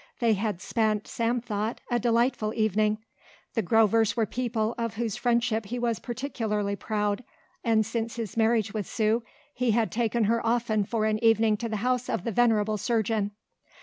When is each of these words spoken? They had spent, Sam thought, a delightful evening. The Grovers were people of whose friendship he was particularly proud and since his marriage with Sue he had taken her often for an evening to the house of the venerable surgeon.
They 0.19 0.33
had 0.33 0.61
spent, 0.63 1.07
Sam 1.07 1.41
thought, 1.41 1.79
a 1.91 1.99
delightful 1.99 2.55
evening. 2.55 2.97
The 3.53 3.61
Grovers 3.61 4.15
were 4.17 4.25
people 4.25 4.73
of 4.75 4.95
whose 4.95 5.15
friendship 5.15 5.67
he 5.67 5.77
was 5.77 5.99
particularly 5.99 6.75
proud 6.75 7.23
and 7.63 7.85
since 7.85 8.15
his 8.15 8.35
marriage 8.35 8.73
with 8.73 8.87
Sue 8.87 9.21
he 9.53 9.69
had 9.73 9.91
taken 9.91 10.23
her 10.23 10.43
often 10.43 10.85
for 10.85 11.05
an 11.05 11.23
evening 11.23 11.55
to 11.57 11.69
the 11.69 11.77
house 11.85 12.09
of 12.09 12.23
the 12.23 12.31
venerable 12.31 12.79
surgeon. 12.79 13.29